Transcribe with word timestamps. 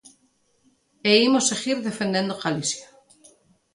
E 1.09 1.11
imos 1.27 1.47
seguir 1.51 1.77
defendendo 1.89 2.39
Galicia. 2.43 2.87